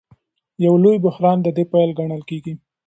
یو 0.65 0.73
لوی 0.83 0.95
بحران 1.05 1.37
د 1.43 1.47
دې 1.57 1.63
پیل 1.71 1.89
ګڼل 1.99 2.21
کېږي. 2.29 2.53